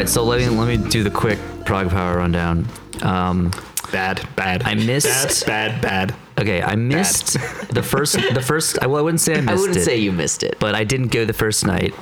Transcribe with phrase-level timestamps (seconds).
[0.00, 2.66] right, so let me let me do the quick prog power rundown.
[3.02, 3.50] Um,
[3.92, 4.62] Bad, bad.
[4.62, 6.14] I missed- Bad, bad, bad.
[6.40, 7.34] Okay, I missed
[7.70, 8.78] the first the first.
[8.82, 9.52] I- Well, I wouldn't say I missed it.
[9.52, 9.84] I wouldn't it.
[9.84, 10.56] say you missed it.
[10.58, 11.94] but I didn't go the first night.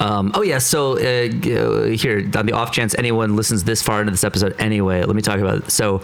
[0.00, 4.00] Um, oh yeah, so uh, uh, here on the off chance anyone listens this far
[4.00, 5.70] into this episode anyway, let me talk about it.
[5.70, 6.02] So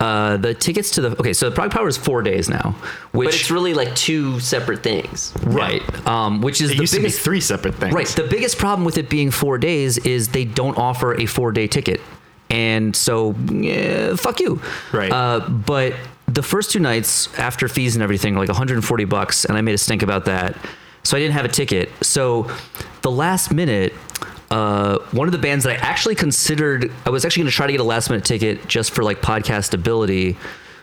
[0.00, 2.74] uh, the tickets to the okay, so the Prog Power is four days now,
[3.12, 5.32] which but it's really like two separate things.
[5.44, 7.92] right, um, which is It the used to be biggest three separate things.
[7.92, 8.06] right.
[8.08, 11.66] The biggest problem with it being four days is they don't offer a four day
[11.66, 12.00] ticket,
[12.48, 14.60] and so yeah, fuck you.
[14.92, 15.12] Right.
[15.12, 15.92] Uh, but
[16.38, 19.78] the first two nights after fees and everything, like 140 bucks, and I made a
[19.78, 20.56] stink about that.
[21.02, 21.90] So I didn't have a ticket.
[22.00, 22.48] So
[23.02, 23.92] the last minute,
[24.48, 27.66] uh, one of the bands that I actually considered, I was actually going to try
[27.66, 30.36] to get a last minute ticket just for like podcast ability.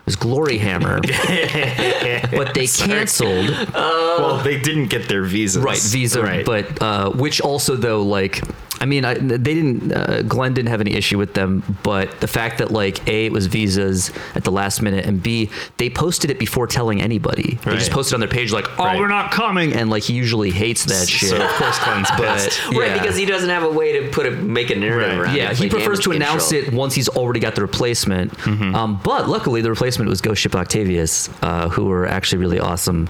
[0.06, 1.02] Was Gloryhammer,
[2.32, 3.50] but they canceled.
[3.74, 5.64] well, they didn't get their visas.
[5.64, 6.46] right visa Right.
[6.46, 8.40] but uh, which also though like
[8.86, 12.28] i mean I, they didn't uh, glenn didn't have any issue with them but the
[12.28, 16.30] fact that like a it was visas at the last minute and b they posted
[16.30, 17.96] it before telling anybody they just Right.
[17.96, 19.00] posted on their page like oh Right.
[19.00, 22.62] we're not coming and like he usually hates that shit So of course Glenn's pissed.
[22.70, 25.20] but Right, because he doesn't have a way to put a make a narrative Right.
[25.26, 25.40] around it.
[25.40, 26.74] yeah, he like prefers to announce control.
[26.74, 28.32] it once he's already got the replacement.
[28.38, 28.76] Mm-hmm.
[28.76, 33.10] Um, but luckily, the replacement was Ghost Ship Octavius, uh, who were actually really awesome.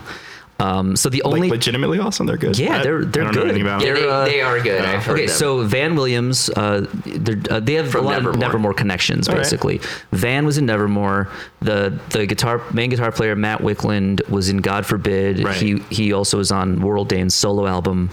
[0.58, 2.28] Um, so the like only legitimately awesome.
[2.28, 2.58] They're good.
[2.58, 3.58] Yeah, they're- they're good.
[3.58, 3.80] Yeah, them.
[3.82, 4.80] they, uh, they are good.
[4.86, 5.36] I've heard Okay, them.
[5.36, 8.32] so Van Williams, uh, they're- uh, they have From a lot Nevermore.
[8.32, 9.38] of Nevermore connections, right.
[9.38, 9.82] basically.
[10.14, 11.28] Van was in Nevermore.
[11.62, 15.44] The the guitar main guitar player Matt Wicklund was in God Forbid.
[15.44, 15.56] Right.
[15.56, 18.10] He he also was on Warrel Dane's solo album,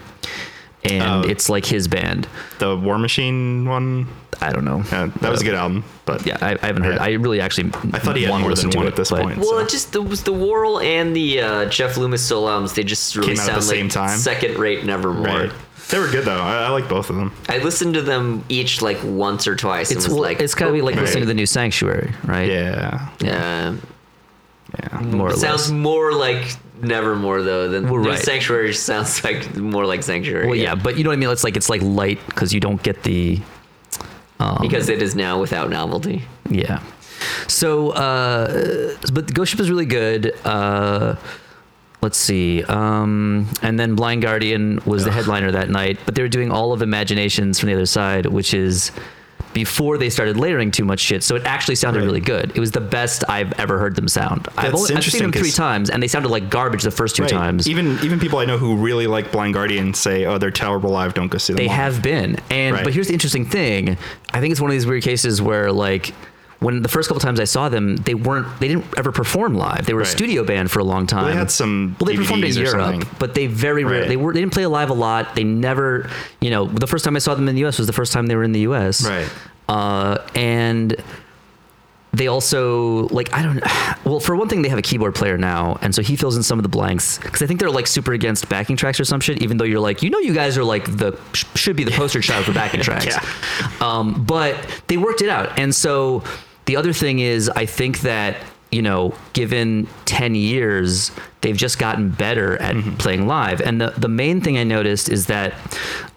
[0.85, 1.29] and Oh.
[1.29, 2.27] it's like his band.
[2.59, 4.09] the War Machine one.
[4.41, 4.81] I don't know.
[4.91, 6.97] Uh, that was a good album, but Yeah, I, I haven't heard.
[6.97, 7.03] Yeah.
[7.05, 7.69] I really actually.
[7.93, 9.39] I thought he had want more than one it, at this but- point.
[9.39, 9.59] Well, so.
[9.61, 13.35] it just the the Warrel and the uh, Jeff Loomis solo albums, they just really
[13.35, 14.19] Came out at sound the like same time?
[14.19, 15.27] second rate Nevermore.
[15.27, 15.53] right.
[15.91, 16.41] They were good though.
[16.41, 17.33] I, I like both of them.
[17.49, 19.91] I listened to them each like once or twice.
[19.93, 21.03] It's and was well, like it's gotta be like okay.
[21.03, 22.49] listening to the new Sanctuary, right?
[22.49, 23.09] Yeah.
[23.21, 23.77] yeah.
[24.81, 25.01] Yeah.
[25.03, 25.71] more or It sounds less.
[25.71, 28.19] more like Nevermore though than Well, right.
[28.19, 30.47] Sanctuary sounds like more like Sanctuary.
[30.47, 31.31] Well, yeah, but you know what I mean.
[31.31, 33.41] It's like it's like light because you don't get the
[34.61, 36.23] because it is now without novelty.
[36.49, 36.83] Yeah.
[37.47, 40.35] So, uh, but Ghost Ship is really good.
[40.45, 41.17] Uh,
[42.01, 42.65] let's see.
[42.65, 46.73] Um, and then Blind Guardian was the headliner that night, but they were doing all
[46.73, 48.91] of Imaginations from the other side, which is
[49.55, 51.23] before they started layering too much shit.
[51.23, 52.07] So it actually sounded Right.
[52.07, 52.53] really good.
[52.55, 54.49] It was the best I've ever heard them sound.
[54.57, 57.17] I've, That's only, I've seen them three times, and they sounded like garbage the first
[57.17, 57.31] two Right.
[57.31, 57.69] times.
[57.69, 61.15] Even even people I know who really like Blind Guardian say, "Oh, they're terrible live.
[61.15, 62.37] Don't go see them." They live." have been.
[62.51, 62.85] And Right.
[62.85, 63.97] but here's the interesting thing.
[64.33, 66.13] I think it's one of these weird cases where like
[66.63, 69.85] when the first couple times I saw them, they weren't they didn't ever perform live.
[69.87, 71.27] They were a studio band for a long time.
[71.27, 73.09] they had some well, they performed in Europe, something.
[73.19, 74.09] but they very rarely Right.
[74.09, 75.35] they were they didn't play live a lot.
[75.35, 76.09] They never,
[76.41, 77.79] you know, the first time I saw them in the U.S.
[77.79, 79.07] was the first time they were in the U.S.
[79.07, 79.29] Right.
[79.69, 80.97] Uh, and
[82.15, 83.63] they also like I don't
[84.05, 86.43] well for one thing they have a keyboard player now and so he fills in
[86.43, 89.21] some of the blanks because I think they're like super against backing tracks or some
[89.21, 91.19] shit even though you're like you know you guys are like the
[91.55, 93.23] should be the poster child for backing tracks Yeah.
[93.81, 94.57] um, but
[94.89, 96.23] they worked it out and so
[96.73, 98.37] the other thing is I think that
[98.71, 101.11] you know given 10 years
[101.43, 102.97] they've just gotten better at Mm-hmm.
[102.97, 105.53] playing live and the, the main thing I noticed is that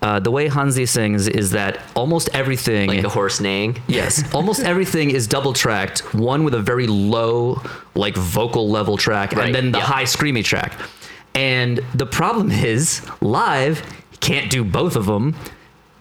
[0.01, 3.71] uh, the way Hansi sings is that almost everything Like the horse neighing.
[3.87, 5.99] Yes, almost everything is double tracked.
[6.13, 7.61] One with a very low,
[7.95, 9.83] like vocal level track, Right, and then the yeah.
[9.93, 10.71] high screamy track.
[11.33, 13.81] And the problem is, live,
[14.21, 15.35] can't do both of them.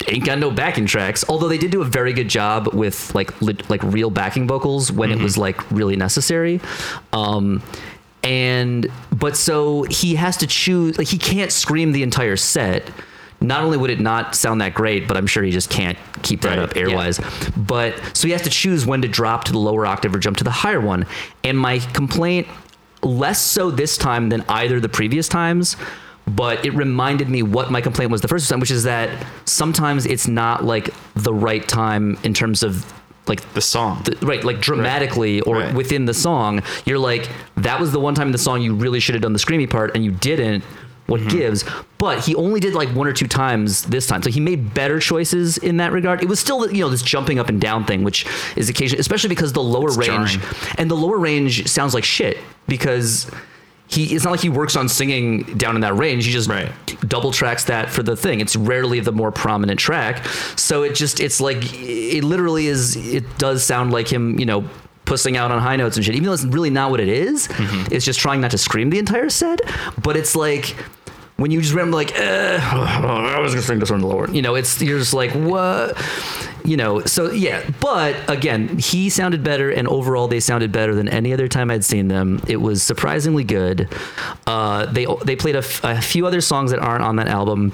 [0.08, 1.24] Ain't got no backing tracks.
[1.28, 4.90] Although they did do a very good job with like li- like real backing vocals
[4.92, 6.60] when it was like really necessary.
[7.12, 7.62] Um,
[8.22, 10.98] and but so he has to choose.
[10.98, 12.90] Like he can't scream the entire set.
[13.40, 16.40] Not only would it not sound that great, but I'm sure he just can't keep
[16.42, 16.84] that Right, up yeah.
[16.84, 17.66] airwise.
[17.66, 20.38] But so he has to choose when to drop to the lower octave or jump
[20.38, 21.04] to the higher one.
[21.42, 22.46] And my complaint,
[23.02, 25.76] less so this time than either the previous times,
[26.26, 29.10] but it reminded me what my complaint was the first time, which is that
[29.44, 32.90] sometimes it's not like the right time in terms of
[33.26, 34.02] like the song.
[34.04, 35.74] the, right like dramatically or Right.
[35.74, 37.26] within the song you're like
[37.56, 39.68] that was the one time in the song you really should have done the screamy
[39.68, 40.62] part and you didn't
[41.06, 41.28] what Mm-hmm.
[41.30, 41.64] gives
[41.96, 44.98] but he only did like one or two times this time so he made better
[45.00, 48.04] choices in that regard it was still you know this jumping up and down thing
[48.04, 50.56] which is occasionally especially because the lower It's range jarring.
[50.76, 52.36] and the lower range sounds like shit
[52.68, 53.30] because
[53.94, 56.26] he it's not like he works on singing down in that range.
[56.26, 56.70] He just Right.
[57.08, 58.40] double tracks that for the thing.
[58.40, 60.24] It's rarely the more prominent track.
[60.56, 64.64] So it just it's like it literally is it does sound like him you know
[65.04, 66.14] pussing out on high notes and shit.
[66.14, 67.92] Even though it's really not what it is, mm-hmm.
[67.94, 69.60] it's just trying not to scream the entire set
[70.02, 70.76] but it's like
[71.36, 74.54] when you just remember like eh, I was gonna sing this one lower you know
[74.54, 75.96] it's you're just like what
[76.64, 81.08] you know, so yeah, but again, he sounded better, and overall, they sounded better than
[81.08, 82.42] any other time I'd seen them.
[82.48, 83.88] It was surprisingly good.
[84.46, 87.72] Uh, they they played a, f- a few other songs that aren't on that album,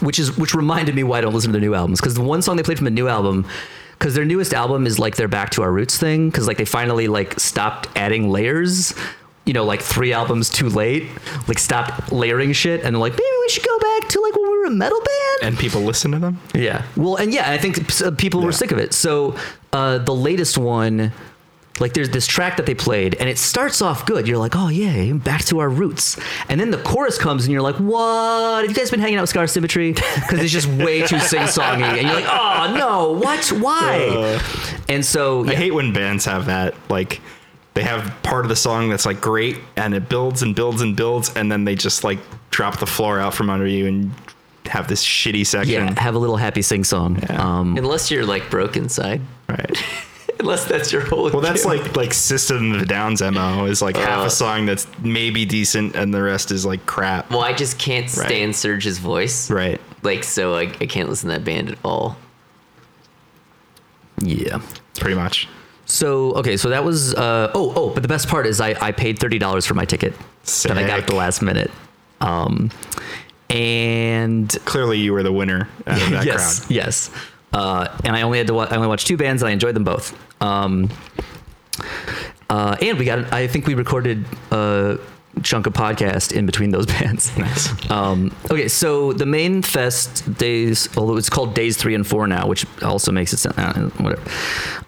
[0.00, 2.22] which is which reminded me why I don't listen to their new albums because the
[2.22, 3.46] one song they played from the new album.
[3.98, 6.28] Because their newest album is like their back to our roots thing.
[6.28, 8.92] Because like they finally like stopped adding layers,
[9.46, 11.08] you know, like three albums too late.
[11.48, 14.58] Like stopped layering shit, and like maybe we should go back to like when we
[14.58, 15.38] were a metal band.
[15.42, 16.40] And people listen to them.
[16.54, 16.84] Yeah.
[16.96, 18.92] Well, and yeah, I think uh, people were sick of it.
[18.92, 19.36] So
[19.72, 21.12] uh, the latest one,
[21.78, 24.26] like there's this track that they played, and it starts off good.
[24.26, 26.18] You're like, oh yeah, back to our roots.
[26.48, 28.62] And then the chorus comes, and you're like, what?
[28.62, 29.92] Have you guys been hanging out with Scar Symmetry?
[29.92, 33.46] Because it's just way too sing songy, and you're like, oh no, what?
[33.52, 34.40] Why?
[34.88, 36.74] and so I hate when bands have that.
[36.90, 37.20] Like,
[37.76, 40.96] they have part of the song that's like great, and it builds and builds and
[40.96, 42.18] builds, and then they just like
[42.50, 44.10] drop the floor out from under you and
[44.64, 45.72] have this shitty section.
[45.86, 47.18] yeah, have a little happy sing song.
[47.22, 47.40] Yeah.
[47.60, 49.20] Um, Unless you're like broke inside.
[49.48, 49.76] Right.
[50.40, 51.30] Unless that's your whole.
[51.30, 51.84] Well, that's gimmick.
[51.88, 54.26] like like System of the Downs mo is like half Uh.
[54.26, 57.30] a song that's maybe decent, and the rest is like crap.
[57.30, 58.26] Well, I just can't Right.
[58.28, 59.50] stand Serj's voice.
[59.50, 59.80] Right.
[60.02, 62.16] Like, so I, I can't listen to that band at all.
[64.22, 64.60] yeah.
[64.98, 65.48] Pretty much.
[65.86, 68.92] So okay, so that was uh, oh oh, but the best part is I, I
[68.92, 70.14] paid thirty dollars for my ticket
[70.64, 71.70] that I got at the last minute,
[72.20, 72.70] um,
[73.48, 76.70] and Clearly, you were the winner out of that yes crowd.
[76.70, 77.10] yes,
[77.52, 79.74] uh, and I only had to wa- I only watched two bands and I enjoyed
[79.76, 80.12] them both.
[80.42, 80.90] Um,
[82.50, 84.98] uh, and we got I think we recorded a
[85.42, 87.36] chunk of podcast in between those bands.
[87.36, 87.90] Nice.
[87.90, 92.46] Um, okay, so the main fest days, although it's called days three and four now,
[92.46, 94.22] which also makes it sound uh, whatever.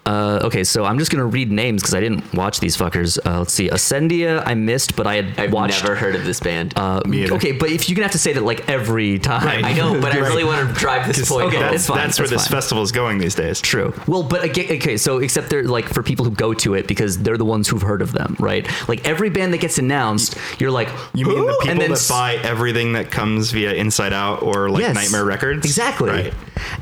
[0.05, 3.19] Uh, okay, so I'm just gonna read names because I didn't watch these fuckers.
[3.23, 5.83] Uh, let's see, Ascendia I missed, but I had I've watched.
[5.83, 6.73] never heard of this band.
[6.75, 7.35] uh, Me either.
[7.35, 9.63] okay, but if you're gonna have to say that like every time, Right.
[9.63, 10.27] I know, but I Right.
[10.29, 11.73] really want to drive this point okay, home.
[11.75, 13.61] it's fine, That's where that's this festival is going these days.
[13.61, 13.93] True.
[14.07, 17.19] Well, but again, okay, so except they're like for people who go to it because
[17.19, 18.67] they're the ones who've heard of them, right?
[18.89, 22.35] Like every band that gets announced, you're like, You mean the people that s- buy
[22.35, 24.95] everything that comes via Inside Out or like Yes.
[24.95, 25.65] Nightmare Records?
[25.65, 26.09] Exactly.
[26.09, 26.33] Right.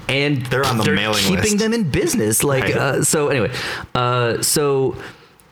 [0.10, 1.28] And They're on the mailing list.
[1.28, 1.58] keeping list.
[1.60, 2.44] them in business.
[2.44, 2.76] Like Right.
[2.76, 3.28] uh, so.
[3.30, 3.52] Anyway,
[3.96, 4.96] uh, so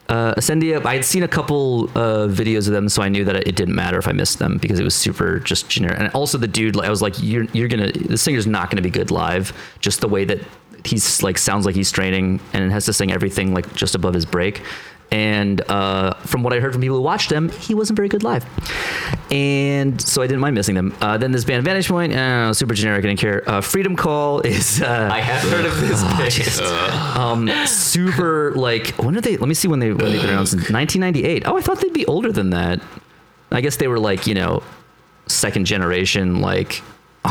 [0.08, 0.84] uh, Ascendia.
[0.86, 3.74] I had seen a couple uh, videos of them, so I knew that it didn't
[3.74, 5.98] matter if I missed them because it was super just generic.
[5.98, 8.90] And also the dude, I was like, you're you're gonna the singer's not gonna be
[8.90, 9.52] good live.
[9.80, 10.38] Just the way that
[10.84, 14.24] he's like sounds like he's straining and has to sing everything like just above his
[14.26, 14.62] break.
[15.10, 18.22] And uh, from what I heard from people who watched them, he wasn't very good
[18.24, 18.44] live.
[19.30, 20.94] And so I didn't mind missing them.
[21.00, 23.48] Uh, then this band Vantage Point, uh, super generic, I didn't care.
[23.48, 26.02] Uh, Freedom Call is uh, I have heard of this
[26.58, 27.16] band.
[27.16, 29.36] um, super like when did they?
[29.36, 31.44] Let me see when they when they announced in 1998.
[31.46, 32.80] Oh, I thought they'd be older than that.
[33.50, 34.62] I guess they were like you know
[35.26, 36.82] second generation like.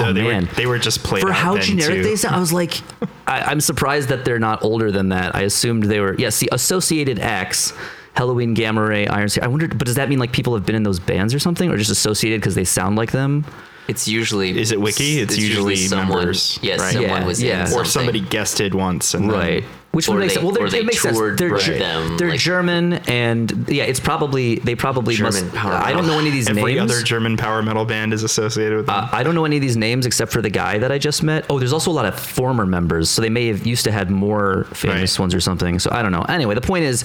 [0.04, 2.04] Oh they man, were they were just played for out how then, generic too.
[2.04, 2.82] they sound, I was like,
[3.28, 5.36] I, I'm surprised that they're not older than that.
[5.36, 6.16] I assumed they were.
[6.18, 7.74] Yes, the Associated X,
[8.16, 9.30] Helloween, Gamma Ray, Iron.
[9.30, 11.40] Sky- I wondered, but does that mean like people have been in those bands or
[11.40, 13.46] something, or just associated because they sound like them?
[13.88, 14.58] It's usually.
[14.60, 15.20] Is it Wiki?
[15.20, 16.08] It's usually someone.
[16.18, 16.94] members, Yes, right?
[16.94, 17.54] someone Yeah, was yeah.
[17.54, 17.86] in Or or something.
[17.92, 19.64] somebody guested once and then-
[19.96, 21.80] right which would make they- sense well they're, they it makes sense they're, with Ge-
[21.80, 26.06] them, they're like- german and yeah it's probably they probably German must power i don't
[26.08, 26.58] know any of these names.
[26.60, 28.96] Every other German power metal band is associated with them.
[28.96, 31.22] uh, I don't know any of these names except for the guy that I just
[31.24, 31.46] met.
[31.50, 34.10] Oh, there's also a lot of former members, so they may have used to had
[34.10, 35.20] more famous Right.
[35.24, 35.80] ones or something.
[35.80, 36.22] So I don't know.
[36.24, 37.04] Anyway, the point is,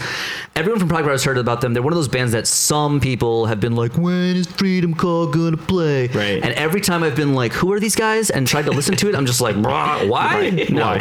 [0.56, 1.74] everyone from Prog has heard about them.
[1.74, 5.26] They're one of those bands that some people have been like, "When is Freedom Call
[5.26, 6.42] gonna play?" Right.
[6.42, 9.08] And every time I've been like, "Who are these guys?" and tried to listen to
[9.08, 10.04] it, I'm just like, "Why?
[10.06, 10.66] Why?
[10.70, 10.98] No." Why?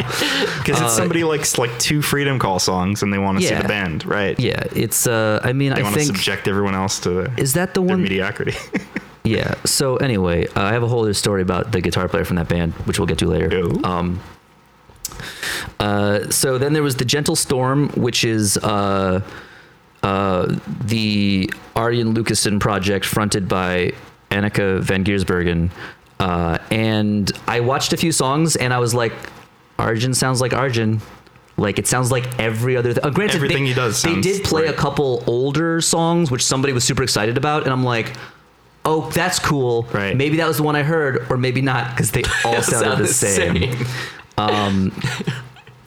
[0.58, 3.50] Because Uh, it's somebody like like two Freedom Call songs and they want to see
[3.52, 3.62] Yeah.
[3.62, 4.38] the band, right?
[4.38, 5.06] Yeah, it's.
[5.06, 7.74] Uh, I mean, They I want to think subject everyone else to the, is that
[7.74, 8.02] the their one?
[8.02, 8.56] mediocrity.
[9.22, 9.54] Yeah.
[9.66, 12.48] So anyway, uh, I have a whole other story about the guitar player from that
[12.48, 13.54] band, which we'll get to later.
[13.54, 13.80] Ooh.
[13.84, 14.18] Um,
[15.78, 19.20] uh, so then there was the Gentle Storm, which is uh,
[20.02, 23.92] uh, the Arjen Lucassen project fronted by
[24.30, 25.70] Anneke van Giersbergen.
[26.18, 29.12] Uh, and I watched a few songs and I was like,
[29.78, 31.00] Arjen sounds like Arjen.
[31.60, 32.94] Like it sounds like every other.
[32.94, 36.42] Th- uh, granted, Everything they, he does They did play a couple older songs, which
[36.44, 38.14] somebody was super excited about, and I'm like,
[38.86, 39.86] oh, that's cool.
[39.92, 40.16] Right.
[40.16, 42.98] Maybe that was the one I heard, or maybe not, because they all sounded Sound
[42.98, 43.72] the the same.
[43.74, 43.86] same.
[44.38, 44.92] Um,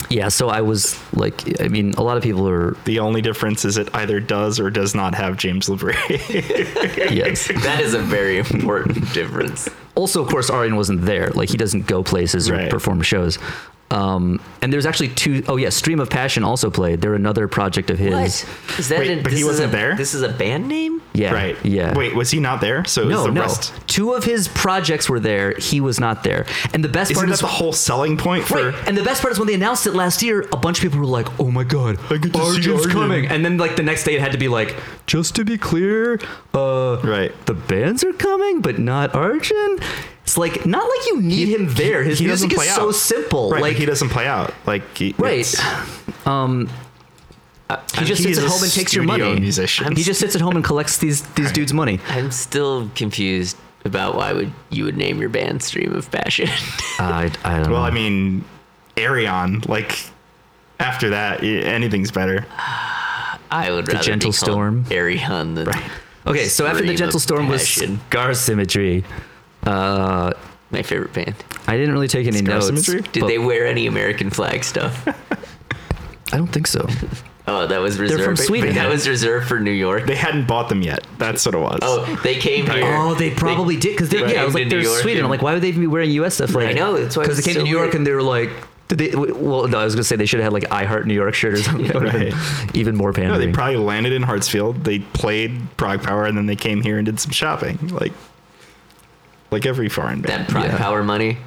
[0.09, 3.65] yeah, so I was like, I mean, a lot of people are the only difference
[3.65, 5.95] is it either does or does not have James LaBrie.
[7.11, 7.47] yes.
[7.63, 9.69] That is a very important difference.
[9.95, 11.29] Also, of course, Arjen wasn't there.
[11.31, 12.69] Like he doesn't go places or Right.
[12.69, 13.37] perform shows.
[13.91, 16.99] Um, and there's actually two oh yeah, Stream of Passion also played.
[17.01, 18.11] They're another project of his.
[18.43, 18.79] What?
[18.79, 19.95] Is that Wait, an- but he this is wasn't a- there?
[19.95, 20.99] This is a band name?
[21.13, 21.31] Yeah.
[21.31, 21.55] Right.
[21.63, 21.93] Yeah.
[21.95, 22.83] Wait, was he not there?
[22.85, 23.41] So it was No, the no.
[23.41, 23.71] rest.
[23.85, 25.53] Two of his projects were there.
[25.59, 26.47] He was not there.
[26.73, 28.71] And the best part Isn't part that is the whole selling point for?
[28.71, 28.87] Right.
[28.87, 30.97] And the best part is when they announced it last year, a bunch of people
[30.97, 33.83] were like, "Oh my god, I get to see Arjen's coming!" And then like the
[33.83, 36.19] next day, it had to be like, "Just to be clear,
[36.55, 37.31] uh, Right.
[37.45, 39.77] the bands are coming, but not Arjun."
[40.23, 42.03] It's like not like you need him there.
[42.03, 43.51] His he music play is so simple.
[43.51, 44.53] Right, like he doesn't play out.
[44.65, 45.45] Like he, right.
[46.25, 46.69] Um,
[47.97, 49.23] he just he's sits at home and takes your money.
[49.23, 49.95] studio musician.
[49.95, 51.99] He just sits at home and collects these these dudes' money.
[52.07, 56.47] I'm still confused about why would you would name your band Stream of Passion.
[56.47, 56.51] Uh,
[56.99, 57.87] I, I don't Well, know.
[57.87, 58.45] I mean,
[58.95, 59.67] Ayreon.
[59.67, 59.99] Like
[60.79, 62.45] after that, anything's better.
[63.51, 64.85] I would rather Gentle be Storm.
[64.85, 65.67] Ayreon than
[66.25, 67.99] okay, so after the Gentle of Storm was Passion.
[68.09, 69.03] Scar Symmetry.
[69.65, 70.33] Uh,
[70.71, 71.35] my favorite band.
[71.67, 72.65] I didn't really take any Scar notes.
[72.65, 73.01] Symmetry?
[73.11, 75.07] Did but they wear any American flag stuff?
[76.33, 76.87] I don't think so.
[77.45, 78.19] Oh, that was reserved.
[78.19, 78.75] They're from Sweden.
[78.75, 80.05] That was reserved for New York.
[80.05, 81.05] They hadn't bought them yet.
[81.17, 81.79] That's what it was.
[81.81, 82.85] Oh, they came here.
[82.85, 85.29] Oh, they probably did because they yeah, I was like to they're New York I'm
[85.29, 86.35] like, why would they even be wearing U.S.
[86.35, 86.55] stuff?
[86.55, 87.95] Like, I know, that's why because they it's came to New York weird.
[87.95, 88.49] and they were like,
[88.87, 89.15] did they?
[89.15, 91.33] Well, no, I was gonna say they should have had like I Heart New York
[91.33, 91.87] shirt or something.
[91.87, 92.75] That Right.
[92.75, 93.27] Even more pandering.
[93.27, 93.51] No, pandering.
[93.51, 94.85] they probably landed in Hartsfield.
[94.85, 98.13] They played Prog Power, and then they came here and did some shopping, like
[99.53, 100.49] like every foreign that band.
[100.49, 100.77] Pride Yeah.
[100.77, 101.37] Power money.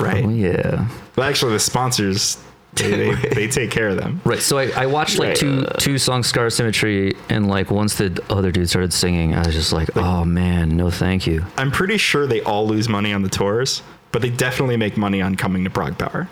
[0.00, 0.24] right.
[0.24, 0.88] oh yeah.
[1.16, 2.38] Well, actually, the sponsors
[2.74, 4.20] they, they, they take care of them.
[4.24, 4.38] Right.
[4.40, 5.36] So I, I watched like Right.
[5.36, 9.54] two two songs, Scar Symmetry, and like once the other dude started singing, I was
[9.54, 11.44] just like, oh man, no, thank you.
[11.56, 15.20] I'm pretty sure they all lose money on the tours, but they definitely make money
[15.22, 16.28] on coming to Prog Power.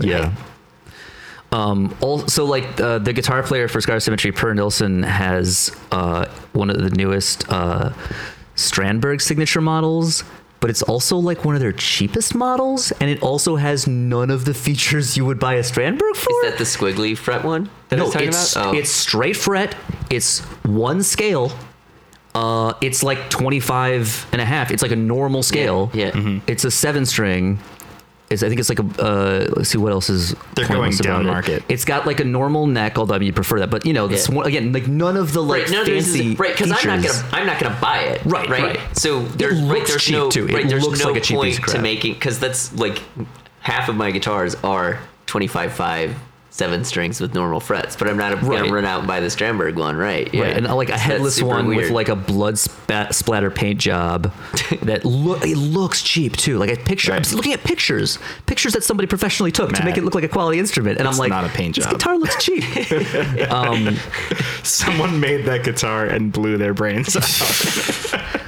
[0.00, 0.32] Yeah.
[1.52, 6.70] Um, also, like uh, the guitar player for Scar Symmetry, Per Nilsson, has uh, one
[6.70, 7.92] of the newest uh,
[8.54, 10.22] Strandberg signature models,
[10.60, 14.44] but it's also like one of their cheapest models, and it also has none of
[14.44, 16.44] the features you would buy a Strandberg for.
[16.44, 18.66] Is that the squiggly fret one no, it's about?
[18.66, 18.76] Oh.
[18.76, 19.74] it's straight fret.
[20.10, 21.52] It's one scale.
[22.34, 24.70] Uh, it's like 25 and a half.
[24.70, 25.90] It's like a normal scale.
[25.92, 26.12] Yeah.
[26.12, 26.38] Mm-hmm.
[26.46, 27.58] It's a seven string.
[28.30, 29.02] It's, I think it's like a.
[29.02, 30.36] Uh, let's see what else is.
[30.54, 31.50] They're pointless going down about it.
[31.50, 31.64] market.
[31.68, 33.70] It's got like a normal neck, although I mean you prefer that.
[33.70, 34.36] But you know, this Yeah.
[34.36, 37.02] one again, like none of the like right, no, there's fancy right because I'm not
[37.08, 38.22] gonna I'm not gonna buy it.
[38.24, 38.62] Right, right.
[38.76, 38.96] right.
[38.96, 40.46] So there's right, looks there's cheap, no too.
[40.46, 42.72] It right there's looks no like a cheap piece point of to making because that's
[42.74, 43.02] like
[43.60, 46.14] half of my guitars are 25 five
[46.52, 48.60] seven strings with normal frets, but I'm not Right.
[48.60, 50.28] gonna run out and buy the Strandberg one, right?
[50.34, 53.78] Yeah, Right, and like a headless super one with like a blood spat, splatter paint
[53.78, 54.32] job
[54.82, 56.58] that look it looks cheap too.
[56.58, 60.02] Like a picture, I'm looking at pictures, pictures that somebody professionally took to make it
[60.04, 62.18] look like a quality instrument, and it's I'm like, not a paint this job." guitar
[62.18, 62.64] looks cheap.
[63.52, 63.96] um,
[64.62, 68.30] Someone made that guitar and blew their brains out.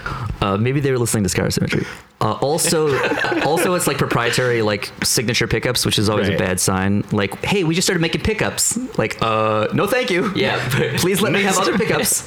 [0.43, 1.87] uh, maybe they were listening to Scar Symmetry.
[2.21, 2.89] Uh, also,
[3.43, 7.05] also it's like proprietary like signature pickups, which is always a bad sign.
[7.13, 8.77] Like, hey, we just started making pickups.
[8.99, 10.33] Like, uh, no, thank you.
[10.35, 10.59] Yeah,
[10.99, 12.27] please let me have other pickups.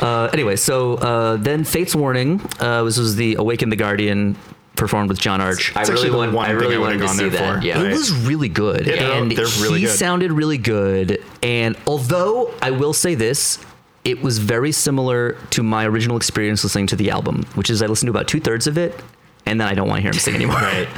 [0.02, 4.36] uh, anyway, so uh, then Fates Warning uh, was was the Awaken the Guardian
[4.76, 5.74] performed with John Arch.
[5.76, 7.60] I really want one I really wanted to see there that.
[7.60, 7.66] for.
[7.66, 7.80] Yeah.
[7.80, 9.96] It was really good, Yeah, they're- and they're really he good.
[9.96, 11.22] sounded really good.
[11.44, 13.58] And although I will say this,
[14.04, 17.86] it was very similar to my original experience listening to the album, which is I
[17.86, 19.02] listened to about two thirds of it,
[19.46, 20.56] and then I don't want to hear him sing anymore.
[20.60, 20.88] Right.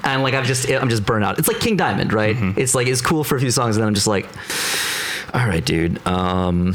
[0.04, 1.38] and like I'm just I'm just burnt out.
[1.38, 2.36] It's like King Diamond, right?
[2.36, 2.58] Mm-hmm.
[2.60, 4.26] It's like it's cool for a few songs, and then I'm just like,
[5.34, 6.04] all right, dude.
[6.06, 6.74] Um,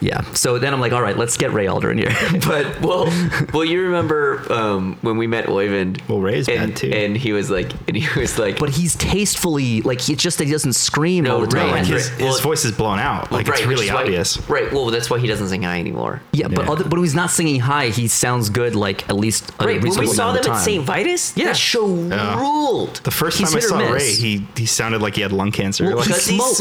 [0.00, 0.20] yeah.
[0.32, 2.12] So then I'm like, all right, let's get Ray Alder in here.
[2.46, 3.04] but well,
[3.52, 6.06] well, you remember um, when we met Oyvind?
[6.08, 6.90] Well, Ray's and, bad, too.
[6.90, 10.44] And he was like, and he was like, but he's tastefully like he just that
[10.44, 11.70] he doesn't scream No, all the Ray, time.
[11.72, 12.20] like his, Right.
[12.20, 13.30] his Well- voice is blown out.
[13.32, 14.48] Like right, it's really is why- obvious.
[14.48, 14.72] right.
[14.72, 16.20] Well, that's why he doesn't sing high anymore.
[16.32, 16.72] Yeah, but Yeah.
[16.72, 18.74] other, but when he's not singing high, he sounds good.
[18.74, 19.82] Like at least a Right.
[19.82, 20.84] When we saw amount them of at St.
[20.84, 21.46] Vitus, Yeah.
[21.46, 22.38] that show Yeah.
[22.40, 23.00] ruled.
[23.04, 23.90] The first He's time I saw miss.
[24.02, 25.84] Ray, he he sounded like he had lung cancer.
[25.84, 26.56] Well, like, he Because he smokes.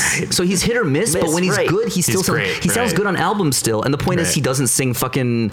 [0.00, 0.36] smokes.
[0.36, 1.68] So he's hit or miss, but when he's right.
[1.68, 2.96] good, he still He's sounds, great, he sounds right.
[2.96, 3.82] good on albums still.
[3.82, 4.34] And the point is, Right.
[4.34, 5.50] he doesn't sing fucking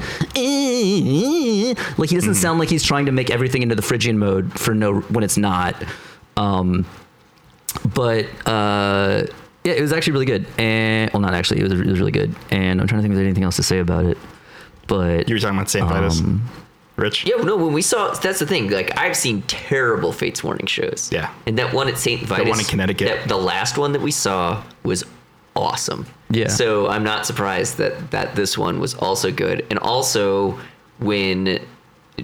[1.98, 4.74] like he doesn't sound like he's trying to make everything into the Phrygian mode for
[4.74, 5.76] no when it's not.
[6.38, 6.86] Um,
[7.94, 9.24] but uh,
[9.64, 10.46] yeah, it was actually really good.
[10.58, 12.36] And well, not actually, it was, it was really good.
[12.52, 14.18] And I'm trying to think if there's anything else to say about it.
[14.88, 15.88] But you were talking about St.
[15.88, 16.20] Vitus.
[16.20, 16.42] um,
[16.96, 17.26] Rich.
[17.26, 17.56] Yeah, no.
[17.56, 18.70] When we saw, that's the thing.
[18.70, 21.10] Like I've seen terrible Fates Warning shows.
[21.12, 21.34] Yeah.
[21.48, 23.08] and that one at Saint Vitus, one in Connecticut.
[23.08, 25.04] that- the last one that we saw was
[25.56, 26.06] awesome.
[26.30, 26.48] Yeah.
[26.48, 29.66] So I'm not surprised that that this one was also good.
[29.70, 30.58] And also
[31.00, 31.60] when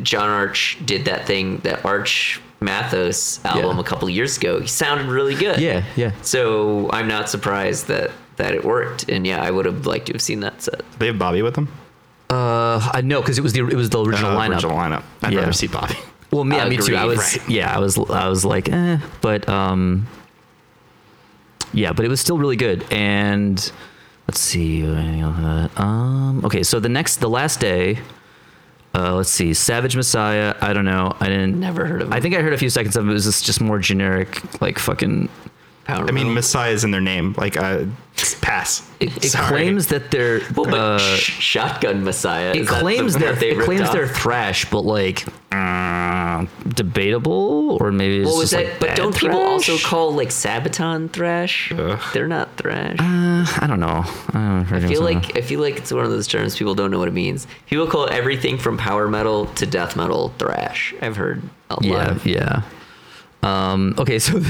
[0.01, 3.81] John Arch did that thing, that Arch Matheos album Yeah.
[3.81, 5.59] a couple years ago, he sounded really good.
[5.59, 6.11] yeah, yeah.
[6.21, 9.09] So I'm not surprised that that it worked.
[9.09, 10.81] And yeah, I would have liked to have seen that set.
[10.97, 11.67] They have Bobby with them.
[12.29, 14.53] Uh, Uh, I know because it was the it was the original Uh, lineup.
[14.53, 15.03] Original lineup.
[15.23, 15.39] I'd Yeah.
[15.39, 15.95] rather see Bobby.
[16.31, 16.95] Well, me, yeah, me too.
[16.95, 17.49] I was, right.
[17.49, 20.05] yeah, I was, I was like, eh, but um,
[21.73, 22.85] yeah, but it was still really good.
[22.91, 23.71] And
[24.27, 27.99] let's see, um, okay, so the next, the last day,
[28.95, 30.55] uh, let's see, Savage Messiah.
[30.61, 31.15] I don't know.
[31.19, 31.59] I didn't.
[31.59, 33.11] Never heard of I think I heard a few seconds of it.
[33.11, 35.29] It was just, just more generic, like fucking.
[35.85, 36.33] Power I mean, metal.
[36.33, 37.33] Messiah's in their name.
[37.37, 37.85] Like, uh,
[38.41, 38.87] pass.
[38.99, 40.41] It, it claims that they're.
[40.55, 42.51] well, but uh, Sh- Shotgun Messiah.
[42.51, 43.93] it is that claims the they're it claims off?
[43.93, 48.69] they're thrash, but like uh, debatable, or maybe it's What was just that?
[48.71, 51.71] like but don't people also call like Sabaton thrash?
[52.13, 52.97] They're not thrash.
[52.99, 54.03] I don't know.
[54.33, 56.99] I, I feel like I feel like it's one of those terms people don't know
[56.99, 57.47] what it means.
[57.67, 60.93] People call everything from power metal to death metal thrash.
[61.01, 62.25] I've heard a lot.
[62.25, 62.61] yeah,
[63.43, 63.71] yeah.
[63.71, 64.41] Um, okay, so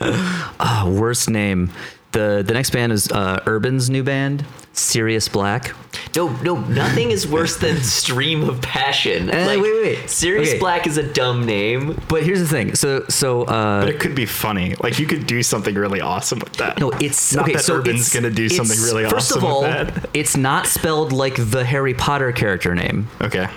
[0.00, 1.70] uh, worst name.
[2.12, 5.74] The the next band is uh, Urban's new band, Sirius Black.
[6.14, 9.30] no, no, nothing is worse than Stream of Passion.
[9.30, 10.10] Eh, like, wait, wait, wait.
[10.10, 10.58] Sirius Okay.
[10.58, 11.98] Black is a dumb name.
[12.08, 12.74] But here's the thing.
[12.74, 14.74] So so uh, But it could be funny.
[14.82, 16.78] Like, you could do something really awesome with that.
[16.78, 17.54] no, it's Not okay.
[17.54, 20.10] that so Urban's gonna do something it's- really first awesome of all, with that.
[20.12, 23.08] it's not spelled like the Harry Potter character name.
[23.22, 23.48] Okay.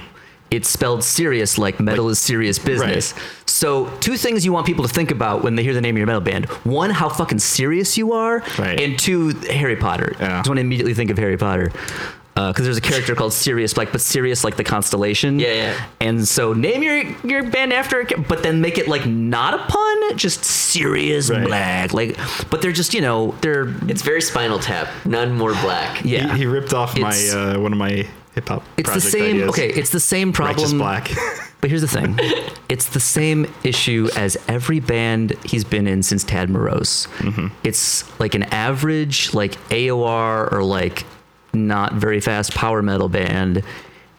[0.56, 3.14] It's spelled serious like metal is serious business.
[3.14, 3.24] Right.
[3.46, 5.98] So two things you want people to think about when they hear the name of
[6.00, 6.46] your metal band.
[6.66, 8.40] One, how fucking serious you are.
[8.58, 8.80] Right.
[8.80, 10.16] And two, Harry Potter.
[10.20, 10.38] Yeah.
[10.40, 11.72] Just want to immediately think of Harry Potter.
[12.36, 15.40] Because there's a character called Sirius Black, but Sirius like the constellation.
[15.40, 15.86] Yeah, yeah.
[16.02, 19.60] And so name your your band after it, but then make it like not a
[19.60, 21.48] pun, just Sirius Right.
[21.48, 21.94] Black.
[21.94, 22.18] Like,
[22.50, 24.90] but they're just you know they're It's very Spinal Tap.
[25.06, 26.04] None more black.
[26.04, 26.34] yeah.
[26.34, 28.06] He, he ripped off my uh, one of my
[28.36, 28.64] hip hop.
[28.78, 29.36] it's the same.
[29.38, 29.50] Ideas.
[29.50, 30.78] Okay, it's the same problem.
[30.78, 31.10] Black.
[31.62, 32.20] But here's the thing
[32.70, 37.08] it's the same issue as every band he's been in since Tad Morose.
[37.18, 37.48] Mm-hmm.
[37.64, 41.06] It's like an average, like AOR or like
[41.54, 43.64] not very fast power metal band,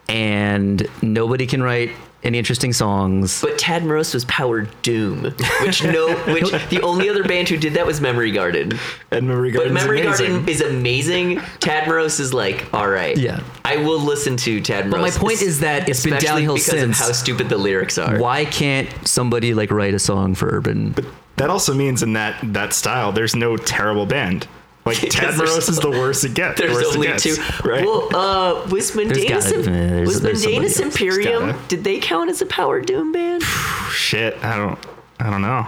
[0.09, 1.93] and nobody can write
[2.23, 3.41] any interesting songs.
[3.41, 5.33] But Tad Morose was Power Doom,
[5.63, 8.73] which no, which the only other band who did that was Memory Garden.
[9.11, 10.27] and Memory But Memory amazing.
[10.33, 11.41] Garden is amazing.
[11.61, 13.41] Tad Morose is like, all right, Yeah.
[13.65, 15.15] I will listen to Tad Morose.
[15.15, 17.01] But my point is that it's been especially downhill because since.
[17.01, 18.19] of how stupid the lyrics are.
[18.19, 20.91] Why can't somebody like write a song for Urban?
[20.93, 21.05] But
[21.37, 24.49] That also means in that that style, there's no terrible band.
[24.87, 26.59] Like Because Tad there's- is the worst it gets.
[26.61, 27.37] There's worst it only gets, two.
[27.69, 27.85] right?
[27.85, 30.81] Well, uh, was Mundanus, gotta- there's- was there's somebody Mundanus.
[30.81, 31.59] Imperium?
[31.69, 33.43] Did they count as a Power Doom band?
[33.91, 34.79] Shit, I don't,
[35.21, 35.67] I don't know.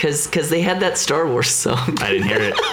[0.00, 1.98] Because because they had that Star Wars song.
[2.00, 2.54] I didn't hear it.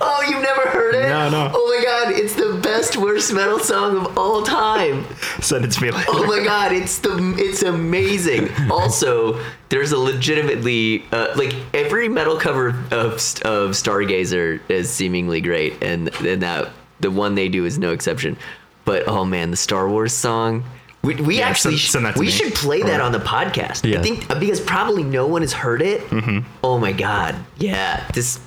[0.00, 1.08] Oh, you've never heard it?
[1.08, 1.50] No, no.
[1.54, 5.06] Oh my god, it's the best worst metal song of all time.
[5.40, 6.04] Send it to me later.
[6.08, 8.48] Oh my god, it's the it's amazing.
[8.70, 15.82] Also, there's a legitimately uh, like every metal cover of of Stargazer is seemingly great,
[15.82, 18.36] and and that the one they do is no exception.
[18.84, 20.64] But oh man, the Star Wars song.
[21.08, 22.32] We, we Yeah, actually send- send that to we me.
[22.32, 23.78] should play that Or- on the podcast.
[23.96, 26.00] I think uh, because probably no one has heard it.
[26.10, 26.40] Mm-hmm.
[26.62, 28.40] Oh my god, yeah, this.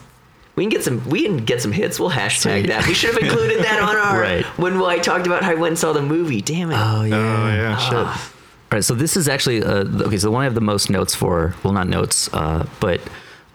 [0.55, 1.07] We can get some.
[1.09, 1.99] We can get some hits.
[1.99, 2.67] We'll hashtag Sweet.
[2.67, 2.85] that.
[2.87, 4.45] We should have included that on our Right.
[4.59, 6.41] when I talked about how I went and saw the movie.
[6.41, 6.75] Damn it.
[6.77, 7.15] Oh yeah.
[7.15, 7.93] Oh yeah, shit.
[7.95, 10.17] All right, so this is actually uh, okay.
[10.17, 12.99] So the one I have the most notes for, well, not notes, uh, but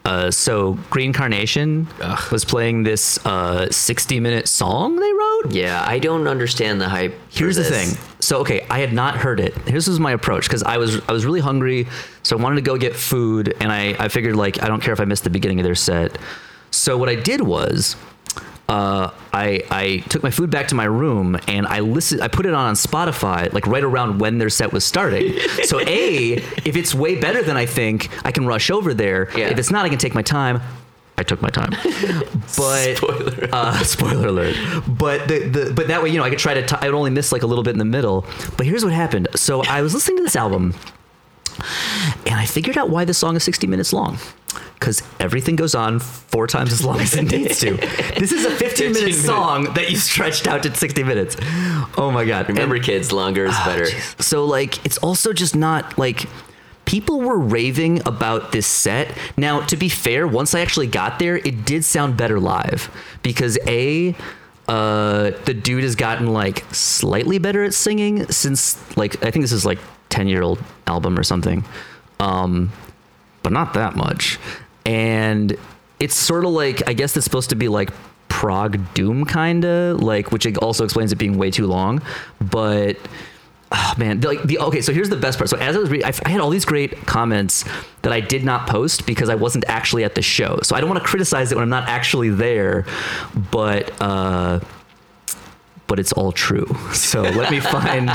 [0.05, 1.87] uh, so Green Carnation
[2.31, 5.26] was playing this uh, 60 minute song they wrote.
[5.49, 7.15] Yeah, I don't understand the hype.
[7.29, 7.89] Here's the thing.
[8.19, 9.55] So okay, I had not heard it.
[9.67, 11.87] Here's was my approach because I was I was really hungry,
[12.23, 14.93] so I wanted to go get food, and I I figured like I don't care
[14.93, 16.17] if I missed the beginning of their set.
[16.71, 17.95] So what I did was.
[18.69, 22.21] Uh, I I took my food back to my room and I listened.
[22.21, 25.39] I put it on on Spotify like right around when their set was starting.
[25.63, 29.29] so a if it's way better than I think, I can rush over there.
[29.37, 29.47] Yeah.
[29.47, 30.59] If it's not, I can take my time.
[31.19, 31.71] I took my time,
[32.57, 33.49] but Spoiler.
[33.51, 34.55] uh, spoiler alert.
[34.87, 36.65] But the, the but that way, you know, I could try to.
[36.65, 38.25] T- I would only miss like a little bit in the middle.
[38.55, 39.27] But here's what happened.
[39.35, 40.75] So I was listening to this album,
[42.25, 44.17] and I figured out why this song is 60 minutes long.
[44.75, 47.77] Because everything goes on four times as long as it needs to.
[48.19, 51.35] This is a 15 minute song that you stretched out to 60 minutes.
[51.97, 52.47] Oh my god!
[52.47, 53.85] Remember, And- kids, longer is better.
[53.85, 54.21] Jeez.
[54.21, 56.25] So like it's also just not like
[56.87, 59.15] people were raving about this set.
[59.35, 62.89] Now, to be fair, once I actually got there, it did sound better live
[63.21, 64.15] because a
[64.67, 69.51] uh, the dude has gotten like slightly better at singing since like I think this
[69.51, 71.63] is like 10 year old album or something.
[72.19, 72.71] Um,
[73.43, 74.39] but not that much.
[74.85, 75.57] And
[75.99, 77.91] it's sort of like I guess it's supposed to be like
[78.29, 82.01] prog doom kind of like, which also explains it being way too long.
[82.39, 82.97] But
[83.71, 84.81] oh, man, like the okay.
[84.81, 85.49] So here's the best part.
[85.49, 87.65] So as I was reading, I, I had all these great comments
[88.01, 90.59] that I did not post because I wasn't actually at the show.
[90.63, 92.85] So I don't want to criticize it when I'm not actually there.
[93.51, 94.59] But uh,
[95.87, 96.67] but it's all true.
[96.93, 98.09] So let me find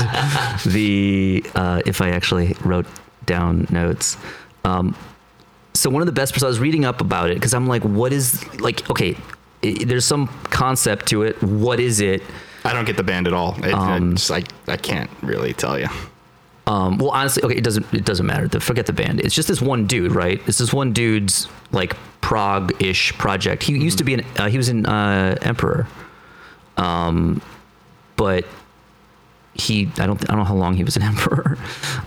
[0.65, 2.85] the uh, if I actually wrote
[3.25, 4.17] down notes.
[4.65, 4.95] Um,
[5.73, 7.83] so one of the best parts I was reading up about it because I'm like,
[7.83, 8.87] what is like?
[8.89, 9.17] Okay,
[9.63, 11.41] i there's some concept to it.
[11.41, 12.21] What is it?
[12.63, 13.55] I don't get the band at all.
[13.63, 15.87] It, Um, it's, I I can't really tell you.
[16.65, 18.47] Um, well, honestly, okay, it doesn't it doesn't matter.
[18.47, 19.19] The, forget the band.
[19.19, 20.41] It's just this one dude, right?
[20.47, 23.63] It's this one dude's like prog-ish project.
[23.63, 25.87] He used to be an uh, he was in uh, Emperor,
[26.77, 27.41] um,
[28.15, 28.45] but
[29.55, 31.57] he I don't I don't know how long he was an Emperor,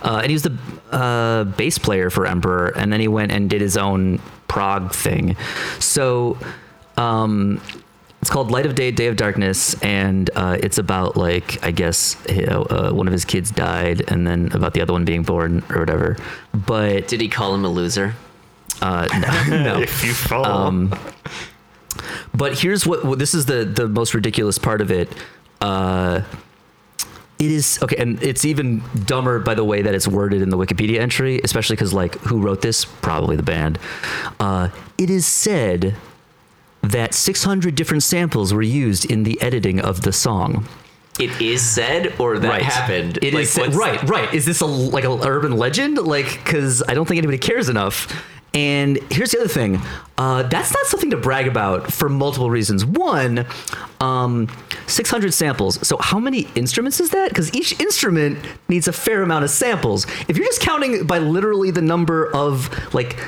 [0.03, 0.57] uh, and he was the
[0.90, 5.37] uh, bass player for Emperor, and then he went and did his own prog thing.
[5.81, 6.38] So.
[6.99, 7.61] Um,
[8.20, 12.16] it's called Light of Day, Day of Darkness, and uh, it's about like I guess
[12.29, 15.22] you know, uh, one of his kids died, and then about the other one being
[15.22, 16.16] born or whatever.
[16.52, 18.14] But Did he call him a loser?
[18.83, 19.07] uh,
[19.48, 19.81] no, no.
[19.81, 20.94] If you fall, Um,
[22.35, 25.11] But here's what, what this is the the most ridiculous part of it.
[25.61, 26.22] Uh,
[27.38, 30.57] it is okay, and it's even dumber by the way that it's worded in the
[30.59, 32.85] Wikipedia entry, especially because like who wrote this?
[32.85, 33.79] Probably the band.
[34.40, 35.94] Uh, it is said
[36.92, 40.66] that 600 different samples were used in the editing of the song.
[41.18, 43.18] It is said, or that happened.
[43.22, 44.35] It is Like, said- right, right.
[44.35, 45.96] Is this a like an urban legend?
[45.99, 48.12] Like, because I don't think anybody cares enough.
[48.53, 49.81] And here's the other thing.
[50.16, 52.87] Uh, that's not something to brag about for multiple reasons.
[52.87, 53.44] One,
[54.01, 54.49] um,
[54.87, 55.87] 600 samples.
[55.87, 57.29] So how many instruments is that?
[57.29, 60.07] Because each instrument needs a fair amount of samples.
[60.29, 63.18] If you're just counting by literally the number of like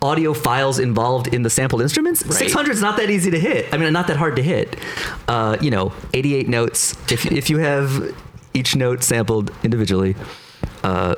[0.00, 3.72] audio files involved in the sampled instruments, 600 is not that easy to hit.
[3.72, 4.76] I mean, not that hard to hit.
[5.26, 6.96] Uh, you know, 88 notes.
[7.10, 8.14] If if you have
[8.54, 10.16] each note sampled individually.
[10.82, 11.14] Uh,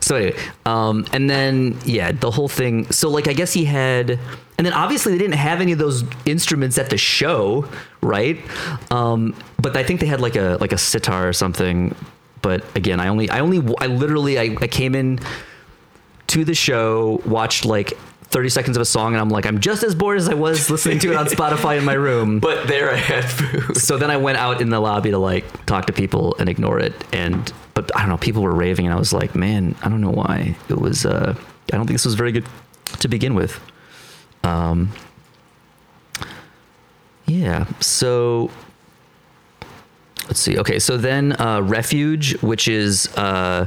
[0.00, 2.90] so anyway, um, and then yeah, the whole thing.
[2.90, 4.10] So like, I guess he had,
[4.58, 7.68] and then obviously they didn't have any of those instruments at the show,
[8.02, 8.38] right?
[8.90, 11.94] Um, but I think they had like a like a sitar or something.
[12.42, 15.20] But again, I only I only I literally I, I came in
[16.28, 17.92] to the show, watched like
[18.30, 20.70] 30 seconds of a song, and I'm like, I'm just as bored as I was
[20.70, 22.38] listening to it on Spotify in my room.
[22.50, 23.76] But there I had food.
[23.76, 26.78] So then I went out in the lobby to like talk to people and ignore
[26.78, 26.94] it.
[27.12, 30.00] And but I don't know, people were raving, and I was like, man, I don't
[30.00, 30.56] know why.
[30.68, 31.04] It was.
[31.04, 31.34] uh
[31.72, 32.46] I don't think this was very good
[33.00, 33.60] to begin with.
[34.44, 34.90] Um.
[37.26, 37.66] Yeah.
[37.80, 38.50] So.
[40.26, 40.58] Let's see.
[40.58, 40.78] Okay.
[40.78, 43.66] So then, uh, Refuge, which is uh,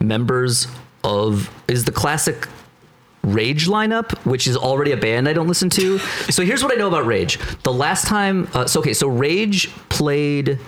[0.00, 0.66] members
[1.04, 2.48] of, is the classic
[3.32, 5.98] Rage lineup, which is already a band I don't listen to.
[6.30, 7.38] so here's what I know about Rage.
[7.62, 10.58] The last time, uh, so okay, so Rage played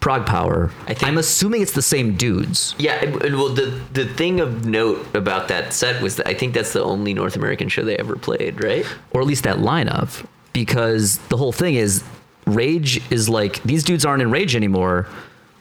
[0.00, 0.70] Prog Power.
[0.82, 2.74] I think- I'm assuming it's the same dudes.
[2.78, 6.34] Yeah, and, and well, the the thing of note about that set was that I
[6.34, 8.84] think that's the only North American show they ever played, right?
[9.12, 12.04] or at least that lineup, because the whole thing is
[12.46, 15.06] Rage is like these dudes aren't in Rage anymore,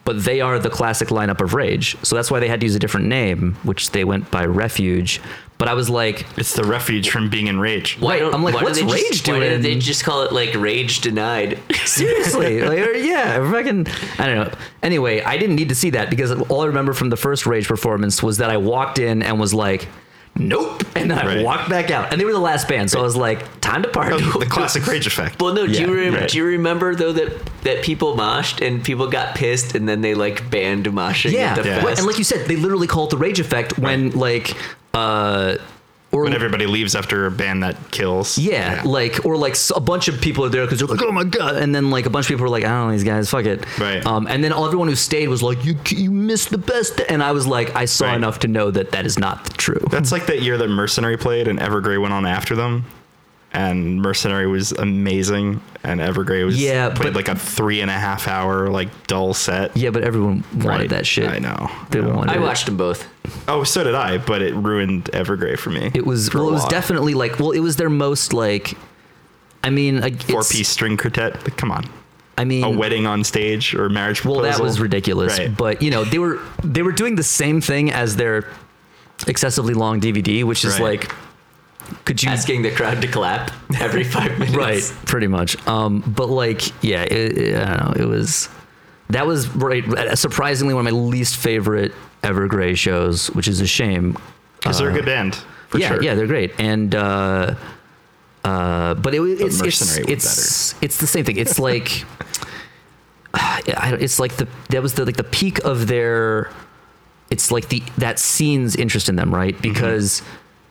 [0.03, 1.95] but they are the classic lineup of Rage.
[2.03, 5.21] So that's why they had to use a different name, which they went by Refuge.
[5.63, 7.95] But I was like, it's the refuge from being in rage.
[7.97, 10.23] Why don't- I'm like, why do what's they Rage just, Why didn't they just call
[10.23, 11.57] it like Rage Denied?
[11.85, 13.87] seriously, like, or, yeah, fucking,
[14.19, 14.51] I don't know.
[14.81, 17.69] Anyway, I didn't need to see that because all I remember from the first Rage
[17.69, 19.87] performance was that I walked in and was like,
[20.35, 21.45] nope, and then I Right.
[21.45, 23.87] walked back out, and they were the last band, so I was like, time to
[23.87, 24.17] party.
[24.19, 25.41] Oh, the classic rage effect.
[25.41, 25.65] Well, no.
[25.65, 26.19] Do you Yeah, remember?
[26.19, 26.29] right.
[26.29, 30.13] Do you remember though that that people moshed and people got pissed and then they
[30.13, 31.81] like banned moshing Yeah, at the Yeah.
[31.83, 31.99] Fest?
[31.99, 34.57] and like you said, they literally call it the rage effect when like
[34.93, 35.57] uh
[36.11, 38.37] or when everybody leaves after a band that kills.
[38.37, 41.23] yeah, like or like a bunch of people are there because they're like, oh my
[41.23, 43.31] god, and then like a bunch of people are like, I don't know these guys,
[43.31, 44.05] fuck it, Right.
[44.05, 47.23] Um, and then all everyone who stayed was like, you you missed the best, and
[47.23, 48.15] I was like, I saw Right.
[48.15, 49.83] enough to know that that is not true.
[49.89, 52.85] That's like that year that Mercenary played and Evergrey went on after them.
[53.55, 57.93] And Mercenary was amazing, and Evergrey was Yeah, played but- like a three and a
[57.93, 59.77] half hour like dull set.
[59.77, 60.89] yeah, but everyone wanted Right.
[60.89, 61.29] that shit.
[61.29, 61.69] I know.
[61.91, 62.15] They I know.
[62.15, 62.41] wanted I it.
[62.41, 63.07] watched them both.
[63.47, 65.91] Oh, so did I, but it ruined Evergrey for me.
[65.93, 68.75] It was well, it was definitely like well, it was their most like.
[69.63, 71.35] I mean, like, four piece string quartet.
[71.43, 71.85] Like, come on,
[72.37, 74.41] I mean, a wedding on stage or marriage Proposal.
[74.41, 75.37] Well, that was ridiculous.
[75.37, 75.55] Right.
[75.55, 78.45] But you know, they were they were doing the same thing as their
[79.27, 80.99] excessively long DVD, which is Right.
[81.01, 81.15] like,
[82.05, 84.55] could you Asking the crowd to clap every five minutes.
[84.55, 84.81] right?
[85.05, 85.55] Pretty much.
[85.67, 88.03] Um, but like, yeah, it, it- I don't know.
[88.03, 88.49] It was
[89.09, 89.83] that was right.
[90.17, 91.91] Surprisingly, one of my least favorite
[92.23, 94.17] Evergrey shows, which is a shame.
[94.59, 95.35] because they're a good band.
[95.69, 96.03] For yeah, sure.
[96.03, 96.53] yeah, they're great.
[96.59, 97.55] And uh,
[98.43, 101.37] uh, but it, it's it's Mercenary was it's it's the same thing.
[101.37, 102.05] It's like
[103.33, 106.51] I don't- it's like the that was the like the peak of their.
[107.29, 109.55] It's like the that scene's interest in them, right?
[109.57, 109.73] Mm-hmm.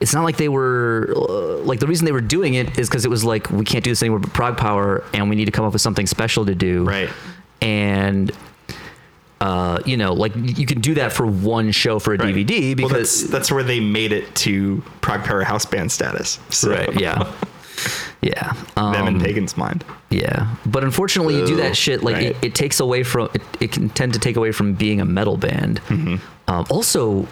[0.03, 3.05] It's not like they were uh, like the reason they were doing it is because
[3.05, 4.19] it was like we can't do this anymore.
[4.19, 6.85] But Prog Power, and we need to come up with something special to do.
[6.85, 7.09] Right.
[7.63, 8.31] and
[9.41, 12.35] uh, you know, like you can do that for one show for a Right.
[12.35, 16.39] DVD well, because that's that's where they made it to Prog Power House Band status.
[16.51, 17.33] So right, yeah,
[18.23, 19.85] yeah, um, them in Pagan's mind.
[20.11, 20.55] yeah.
[20.65, 22.27] But unfortunately, you do that shit like Right.
[22.27, 25.05] it, it takes away from it, it can tend to take away from being a
[25.05, 25.81] metal band.
[25.89, 26.17] Mm-hmm.
[26.49, 27.27] Um, also,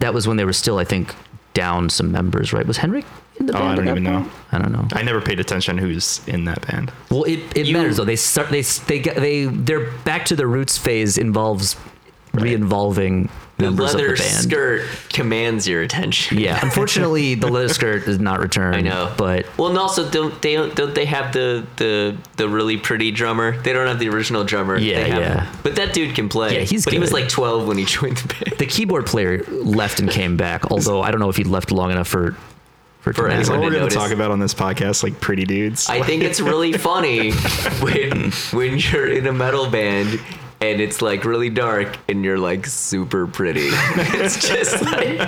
[0.00, 1.14] that was when they were still, I think,
[1.54, 2.52] down some members.
[2.52, 2.66] Right?
[2.66, 3.04] Was Henrik
[3.36, 3.70] in the Oh, band?
[3.72, 4.30] I don't that even know.
[4.52, 4.86] I don't know.
[4.92, 6.92] I never paid attention who's in that band.
[7.10, 8.04] Well, it, it You- matters though.
[8.04, 11.76] They start they they get they their back to the roots phase involves
[12.42, 14.42] re-involving The members leather of the band.
[14.42, 16.38] skirt commands your attention.
[16.38, 18.74] Yeah, unfortunately, the leather skirt does not return.
[18.74, 19.12] I know.
[19.16, 23.56] but well, and also don't they don't they have the the the really pretty drummer?
[23.58, 24.76] They don't have the original drummer.
[24.78, 25.52] Yeah, They have- yeah.
[25.62, 26.54] But that dude can play.
[26.58, 28.58] Yeah, he's But he was like 12 when he joined the band.
[28.58, 30.70] the keyboard player left and came back.
[30.70, 32.36] Although I don't know if he left long enough for
[33.00, 33.42] for, For Command.
[33.42, 35.90] Is all we're going to talk about on this podcast like pretty dudes?
[35.90, 37.32] I think it's really funny
[37.82, 40.18] when when you're in a metal band
[40.72, 43.68] and it's like really dark and you're like super pretty.
[43.70, 45.18] it's just like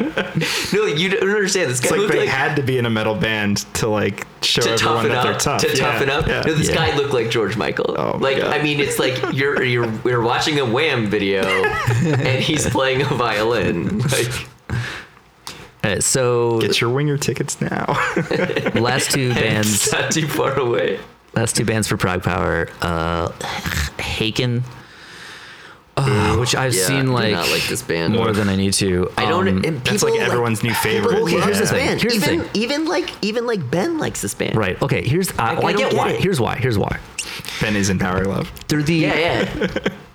[0.72, 1.70] no, you don't understand.
[1.70, 3.88] This guy it's like looked they like had to be in a metal band to
[3.88, 5.60] like show to everyone toughen that up, they're tough.
[5.62, 6.26] to Yeah, toughen up.
[6.26, 6.40] yeah.
[6.46, 6.74] No, this Yeah.
[6.74, 7.94] guy looked like George Michael.
[7.98, 8.54] Oh my like God.
[8.58, 13.06] I mean, it's like you're you're you're watching a Wham video and he's playing a
[13.06, 13.98] violin.
[14.00, 14.48] Like
[15.84, 17.84] Uh, so Get your winger tickets now.
[18.74, 20.98] last two bands, it's not too far away.
[21.34, 23.28] last two bands for Prog Power, uh,
[23.98, 24.62] Haken,
[25.96, 28.14] uh, which I've Yeah, seen like, like this band.
[28.14, 29.10] more than I need to.
[29.16, 29.48] I don't.
[29.48, 31.10] Um, and That's like people, everyone's new favorite.
[31.12, 31.86] People Okay, love here's the this thing.
[31.86, 32.00] band.
[32.02, 32.50] Here's the even thing.
[32.54, 34.56] even like even like Ben likes this band.
[34.56, 34.80] right.
[34.82, 35.02] Okay.
[35.06, 36.10] Here's uh, well, I I get don't get why.
[36.12, 36.20] it.
[36.20, 36.56] Here's why.
[36.56, 36.98] Here's why.
[37.60, 38.50] ben is in Power Glove.
[38.68, 39.78] They're the Yeah, yeah.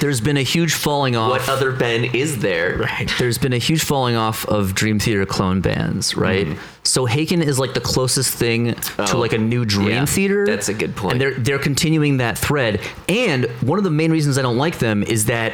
[0.00, 1.30] there's been a huge falling off.
[1.30, 2.78] what other Ben is there?
[2.78, 3.10] Right.
[3.18, 6.46] there's been a huge falling off of Dream Theater clone bands, right?
[6.48, 6.54] Hmm.
[6.82, 10.46] So Haken is like the closest thing to Oh, like a new Dream yeah, Theater.
[10.46, 11.12] that's a good point.
[11.12, 12.80] And they're they're continuing that thread.
[13.08, 15.52] And one of the main reasons I don't like them is that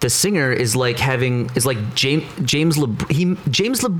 [0.00, 3.96] the singer is like having is like James James Le, he James Le,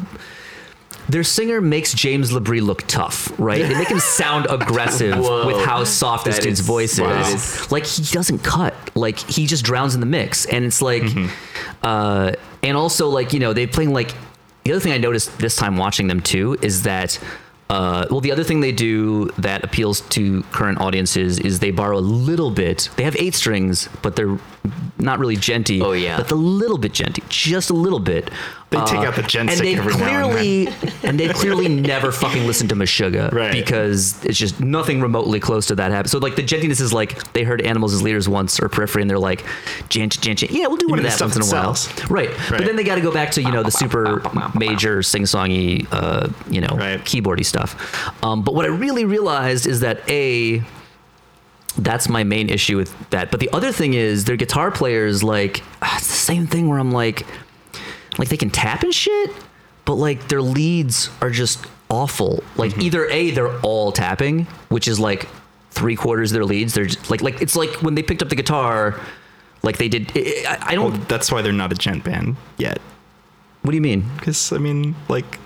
[1.09, 3.63] their singer makes James LaBrie look tough, right?
[3.63, 5.47] They make him sound aggressive Whoa.
[5.47, 7.71] with how soft this dude's is- voice that is.
[7.71, 8.75] Like he doesn't cut.
[8.95, 11.05] Like he just drowns in the mix, and it's like,
[11.83, 14.15] uh, and also like you know they playing like
[14.65, 17.19] the other thing I noticed this time watching them too is that.
[17.71, 21.97] Uh, well, the other thing they do that appeals to current audiences is they borrow
[21.97, 22.91] a little bit.
[22.97, 24.39] They have eight strings, but they're
[24.99, 25.83] not really djenty.
[25.83, 26.17] Oh, yeah.
[26.17, 28.31] but a little bit djenty, just a little bit.
[28.71, 30.69] They take out the gen and stick they every now and clearly
[31.05, 33.53] and they clearly never fucking listen to Meshuggah Right.
[33.53, 36.09] because it's just nothing remotely close to that happen.
[36.09, 39.09] So like the djentiness is like they heard Animals as Leaders once or Periphery and
[39.11, 39.45] they're like
[39.91, 40.51] gent gent gent.
[40.51, 41.73] Yeah, we'll do one of the that once in a while.
[41.75, 42.11] that sells.
[42.11, 42.31] Right.
[42.51, 44.23] But then they got to go back to you know the super
[44.59, 46.99] major sing songy uh, you know Right.
[47.05, 47.77] keyboardy stuff.
[48.25, 50.63] Um, but what I really realized is that a
[51.79, 53.31] that's my main issue with that.
[53.31, 56.79] But the other thing is their guitar players like ah, it's the same thing where
[56.79, 57.27] I'm like
[58.19, 59.31] like they can tap and shit,
[59.85, 62.43] but like their leads are just awful.
[62.57, 62.81] Like Mm-hmm.
[62.83, 65.29] either a they're all tapping, which is like
[65.71, 66.75] three quarters of their leads.
[66.75, 69.01] They're just, like like it's like when they picked up the guitar,
[69.63, 70.13] like they did.
[70.17, 70.93] I, I- I don't.
[70.93, 72.79] Well, that's why they're not a djent band yet.
[73.63, 74.05] what do you mean?
[74.17, 75.39] Because I mean, like,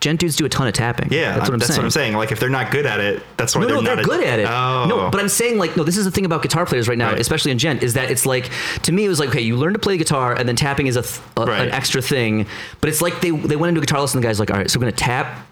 [0.00, 1.08] Djent dudes do a ton of tapping.
[1.12, 1.78] yeah, that's what I'm that's saying.
[1.80, 2.14] what I'm saying.
[2.14, 4.24] Like, if they're not good at it, that's why No, they're no, not they're good
[4.24, 4.46] at it.
[4.48, 5.82] Oh, No, but I'm saying like no.
[5.82, 7.20] This is the thing about guitar players right now, Right.
[7.20, 8.48] especially in djent, is that it's like
[8.82, 10.94] to me it was like okay, you learn to play guitar and then tapping is
[10.94, 11.62] a, th- a Right.
[11.62, 12.46] an extra thing.
[12.80, 14.18] But it's like they they went into a guitar lesson.
[14.18, 15.46] And the guy's like, all right, so we're gonna tap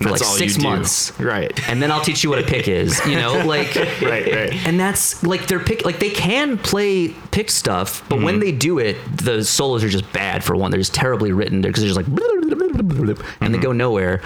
[0.00, 0.68] for That's like six you do.
[0.68, 1.68] months, Right.
[1.70, 3.00] and then I'll teach you what a pick is.
[3.06, 4.66] You know, like right, right.
[4.66, 8.24] and that's like they're pick like they can play pick stuff, but Mm-hmm.
[8.24, 10.70] when they do it, the solos are just bad for one.
[10.70, 13.52] They're just terribly written because they're just like and Mm-hmm.
[13.52, 14.20] they go nowhere.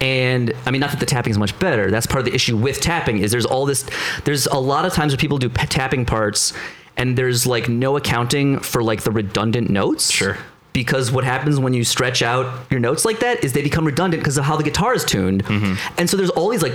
[0.00, 1.90] And I mean, not that the tapping is much better.
[1.90, 3.84] That's part of the issue with tapping is there's all this.
[4.24, 6.52] There's a lot of times where people do p- tapping parts,
[6.96, 10.10] and there's like no accounting for like the redundant notes.
[10.10, 10.38] Sure.
[10.72, 14.22] Because what happens when you stretch out your notes like that is they become redundant
[14.22, 15.44] because of how the guitar is tuned.
[15.44, 15.74] Mm-hmm.
[15.98, 16.74] And so there's all these like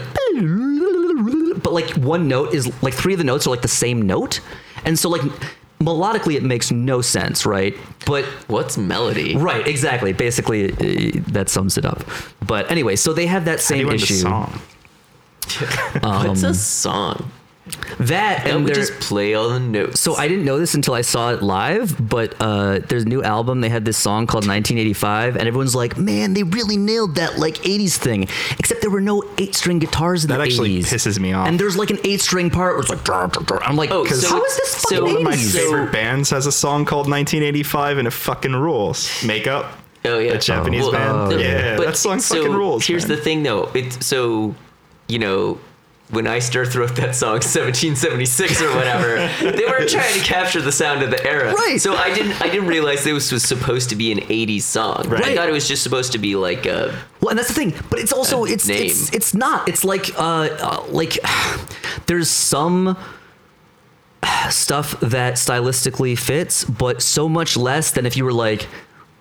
[1.63, 4.41] but like one note is like three of the notes are like the same note
[4.83, 5.21] and so like
[5.79, 9.35] melodically it makes no sense right but What's melody?
[9.35, 12.03] right exactly basically uh, that sums it up
[12.45, 14.61] but anyway so they have that How do you same issue song?
[16.01, 17.31] What's a song?
[17.99, 19.99] That and we just play all the notes?
[19.99, 23.23] so I didn't know this until I saw it live, but uh, there's a new
[23.23, 23.61] album.
[23.61, 27.55] They had this song called 1985, and everyone's like, "Man, they really nailed that like
[27.63, 28.27] 80s thing."
[28.59, 30.39] Except there were no eight-string guitars in the game.
[30.41, 31.47] That actually pisses me off.
[31.47, 34.05] And there's like an eight-string part where it's like, "Dur, dur, dur." I'm like, Oh,
[34.05, 35.51] how is so- this so fucking one One of my 80s?
[35.53, 39.23] So- favorite bands has a song called 1985 and it fucking rules.
[39.23, 39.65] Makeup.
[40.03, 41.31] Oh yeah, A Japanese Well, band.
[41.31, 42.85] the- yeah, but that song so fucking rules.
[42.85, 43.17] Here's man.
[43.17, 43.71] the thing, though.
[43.73, 44.53] It's so
[45.07, 45.57] you know
[46.11, 51.01] when Eister wrote that song 1776 or whatever, they were trying to capture the sound
[51.01, 51.53] of the era.
[51.53, 51.81] Right.
[51.81, 55.07] So I didn't I didn't realize this was supposed to be an 80s song.
[55.07, 55.25] Right.
[55.25, 57.73] I thought it was just supposed to be like a Well, and that's the thing,
[57.89, 58.85] but it's also it's name.
[58.85, 59.67] it's it's not.
[59.67, 61.17] It's like uh, uh like
[62.05, 62.97] there's some
[64.49, 68.67] stuff that stylistically fits, but so much less than if you were like,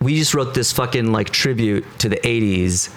[0.00, 2.92] we just wrote this fucking like tribute to the '80s,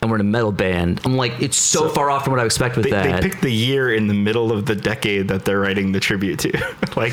[0.00, 1.00] and we're in a metal band.
[1.04, 3.40] I'm like, it's so, So- far off from what I expect with They, they picked
[3.42, 6.76] the year in the middle of the decade that they're writing the tribute to.
[6.96, 7.12] like,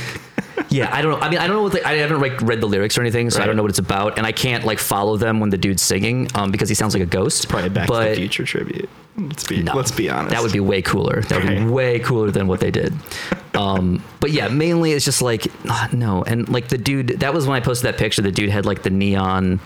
[0.69, 1.25] yeah, I don't know.
[1.25, 3.29] I mean, I don't know what the, I haven't like read the lyrics or anything,
[3.29, 5.57] so I don't know what it's about, and I can't like follow them when the
[5.57, 7.43] dude's singing um, because he sounds like a ghost.
[7.43, 8.89] It's probably a Back to the Future tribute.
[9.17, 9.73] Let's be No.
[9.73, 10.31] let's be honest.
[10.31, 11.21] That would be way cooler.
[11.21, 12.93] That would be way cooler than what they did.
[13.53, 17.19] Um, but yeah, mainly it's just like ah, no, and like the dude.
[17.19, 18.21] That was when I posted that picture.
[18.21, 19.59] The dude had like the neon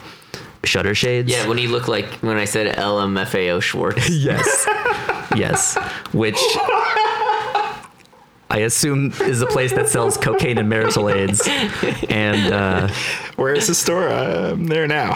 [0.63, 1.31] shutter shades.
[1.31, 1.47] yeah.
[1.47, 4.09] When he looked like when I said LMFAO Schwartz.
[4.19, 4.67] Yes.
[5.35, 5.77] yes.
[6.13, 6.37] Which
[8.51, 11.47] I assume is a place that sells cocaine and marital aids,
[12.09, 12.87] and uh,
[13.35, 14.09] Where is the store?
[14.09, 15.13] Uh, I'm there now.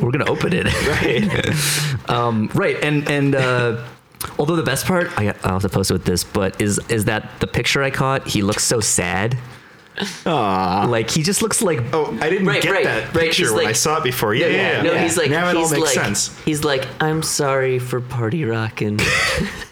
[0.00, 0.66] we're gonna open it.
[2.04, 2.10] right.
[2.10, 3.84] Um, right, and and uh,
[4.40, 7.04] although the best part, I, I'll have to post it with this, but is is
[7.04, 8.26] that the picture I caught?
[8.26, 9.38] He looks so sad.
[10.26, 10.86] Aw.
[10.88, 13.52] Like he just looks like Oh, I didn't Right, get right, that right, picture he's
[13.52, 14.34] when like- I saw it before.
[14.34, 14.56] Yeah, yeah.
[14.76, 14.82] yeah.
[14.82, 16.36] No, he's like now it all makes like sense.
[16.44, 18.96] he's like I'm sorry for party rocking.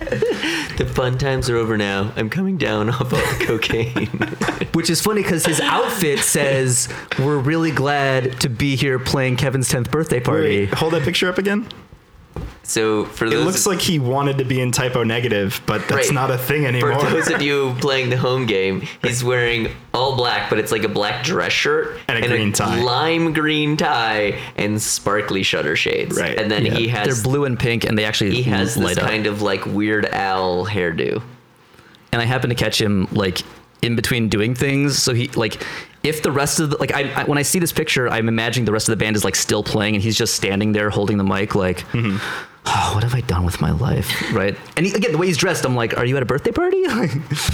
[0.77, 2.13] the fun times are over now.
[2.17, 4.09] I'm coming down off all the cocaine.
[4.75, 9.69] Which is funny because his outfit says, "We're really glad to be here playing Kevin's
[9.69, 11.69] tenth birthday party." Wait, hold that picture up again.
[12.73, 15.87] So for It those looks like he wanted to be in Type O Negative, but
[15.89, 16.15] that's Right.
[16.15, 16.99] not a thing anymore.
[16.99, 20.83] for those of you playing the home game, he's wearing all black, but it's like
[20.83, 22.81] a black dress shirt And a green tie.
[22.83, 26.19] lime green tie, and sparkly shutter shades.
[26.19, 26.39] Right.
[26.39, 28.97] And then Yeah, he has they're blue and pink, and they actually he has this
[28.97, 29.05] up.
[29.05, 31.21] kind of like Weird owl hairdo.
[32.11, 33.43] and I happen to catch him like
[33.83, 34.97] in between doing things.
[34.99, 35.63] So he like
[36.03, 38.65] if the rest of the like I, I when I see this picture, I'm imagining
[38.65, 41.19] the rest of the band is like still playing, and he's just standing there holding
[41.19, 41.81] the mic, like.
[41.93, 42.17] Mm-hmm.
[42.65, 44.33] Oh, what have I done with my life?
[44.33, 44.57] Right.
[44.77, 46.83] And he, again, the way he's dressed, I'm like, are you at a birthday party?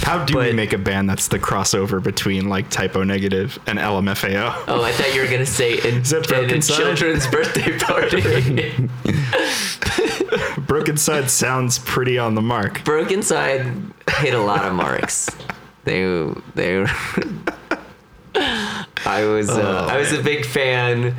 [0.01, 3.79] How do we make a band that's the crossover between like Type O Negative and
[3.79, 4.63] LMFAO?
[4.67, 6.77] Oh, I thought you were gonna say in, in a Brokencyde?
[6.77, 8.21] children's birthday party.
[10.69, 12.79] Brokencyde sounds pretty on the mark.
[12.79, 15.29] Brokencyde hit a lot of marks.
[15.85, 16.03] They
[16.55, 16.85] they.
[18.35, 21.15] I was uh, Oh, I was a big fan,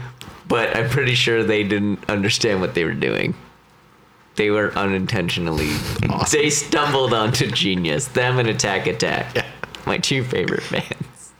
[0.46, 3.34] but I'm pretty sure they didn't understand what they were doing.
[4.40, 5.68] They were unintentionally.
[6.08, 6.40] Awesome.
[6.40, 8.08] They stumbled onto genius.
[8.08, 9.46] Them and Attack Attack, Yeah.
[9.84, 11.32] my two favorite bands.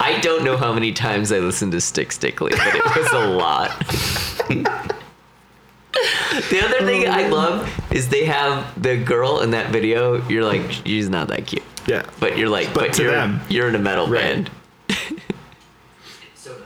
[0.00, 3.28] I don't know how many times I listened to Stick Stickly, but it was a
[3.28, 3.78] lot.
[6.48, 7.34] The other thing I oh.
[7.34, 10.26] love is they have the girl in that video.
[10.26, 11.62] You're like, she's not that cute.
[11.86, 12.06] Yeah.
[12.18, 13.42] But you're like, But but, to you're, them.
[13.50, 14.22] you're in a metal Right.
[14.22, 14.50] band.
[16.34, 16.64] Soda.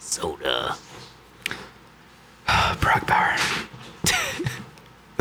[0.00, 0.76] Soda.
[2.80, 3.36] Prog Power.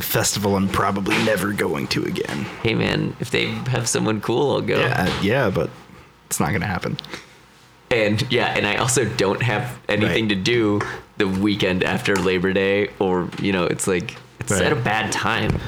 [0.01, 2.45] Festival I'm probably never going to again.
[2.63, 4.79] Hey man, if they have someone cool, I'll go.
[4.79, 5.69] Yeah, uh, yeah, but
[6.27, 6.97] it's not gonna happen.
[7.89, 10.29] And yeah, and I also don't have anything Right.
[10.29, 10.81] to do
[11.17, 14.61] the weekend after Labor Day, or you know, it's like it's Right.
[14.63, 15.59] at a bad time.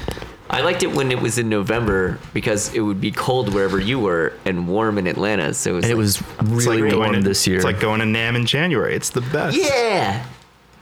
[0.49, 3.97] I liked it when it was in November because it would be cold wherever you
[3.99, 5.53] were and warm in Atlanta.
[5.53, 7.55] So it was, and it was really like warm going to, this year.
[7.57, 8.93] It's like going to Nam in January.
[8.95, 9.57] It's the best.
[9.57, 10.23] yeah,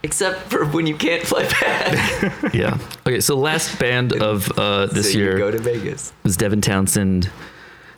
[0.02, 2.54] except for when you can't fly back.
[2.54, 2.78] yeah.
[3.06, 6.12] Okay, so last band of uh, this so year go to Vegas.
[6.24, 7.30] was Devin Townsend.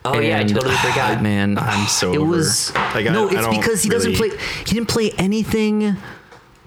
[0.07, 1.23] Oh yeah, I totally ah, forgot.
[1.23, 1.57] man.
[1.57, 2.29] I'm so It over.
[2.29, 3.27] was Like, I- no.
[3.27, 4.29] I It's don't because he doesn't play.
[4.65, 5.97] He didn't play anything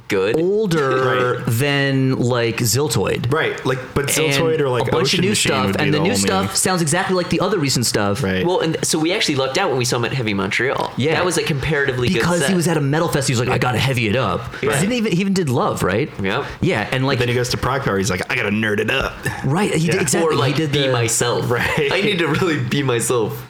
[0.08, 0.36] Good.
[0.40, 1.44] older Right.
[1.46, 3.32] than like Ziltoid.
[3.32, 5.92] Right, like but Ziltoid And or like a bunch Ocean of new Machine stuff, and
[5.94, 8.22] the, new only- stuff sounds exactly like the other recent stuff.
[8.22, 8.44] Right.
[8.44, 10.92] Well, and so we actually lucked out when we saw him at Heavy Montreal.
[10.96, 11.14] Yeah.
[11.14, 13.48] that was a comparatively good Because he was at a metal fest, he was like,
[13.50, 16.10] "I gotta heavy it up." He didn't even he even did love, right?
[16.22, 16.44] Yep.
[16.62, 17.98] Yeah, and like Then he goes to Prog Power.
[17.98, 19.12] He's like, I gotta nerd it up.
[19.44, 20.00] right, he did Yeah.
[20.00, 20.34] exactly.
[20.34, 21.50] or like he did be the, myself.
[21.50, 21.92] Right.
[21.92, 23.44] I need to really be myself.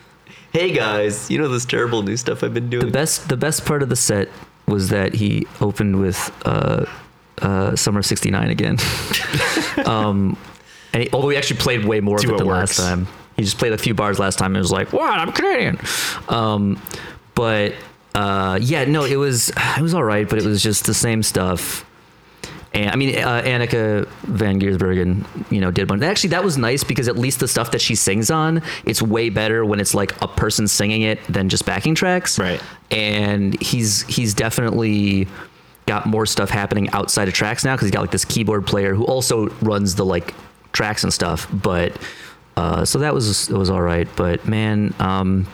[0.53, 2.87] Hey guys, you know this terrible new stuff I've been doing.
[2.87, 3.29] the best.
[3.29, 4.29] The best part of the set
[4.69, 6.87] was that he opened with uh,
[7.41, 8.79] uh, "Summer '69" again.
[9.87, 10.37] um,
[10.93, 12.79] and he, although he actually played way more See of it than works.
[12.79, 13.07] last time,
[13.37, 15.19] he just played a few bars last time and was like, "What?
[15.19, 15.79] I'm Canadian."
[16.29, 16.81] Um,
[17.35, 17.75] but
[18.14, 21.23] uh, yeah, no, it was it was all right, but it was just the same
[21.23, 21.85] stuff.
[22.75, 26.03] And I mean, uh, Anneke van Giersbergen, you know, did one.
[26.03, 29.31] Actually, that was nice because at least the stuff that she sings on, it's way
[29.31, 32.39] better when it's like a person singing it than just backing tracks.
[32.39, 32.62] Right.
[32.91, 35.29] And he's he's definitely
[35.87, 38.95] got more stuff happening outside of tracks now because he's got like this keyboard player
[38.95, 40.35] who also runs the like
[40.73, 41.49] tracks and stuff.
[41.53, 41.97] But
[42.57, 45.47] Uh, so that was it was all right, but man, um,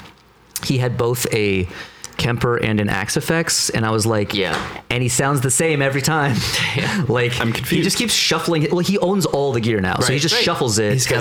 [0.65, 1.69] he had both a
[2.17, 4.59] Kemper and an Axe-Fx, and I was like, Yeah.
[4.91, 6.37] and he sounds the same every time.
[7.09, 7.71] like I'm confused.
[7.71, 8.67] He just keeps shuffling.
[8.71, 10.45] Well, he owns all the gear now, so he just right.
[10.45, 10.93] shuffles it.
[10.93, 11.13] He's got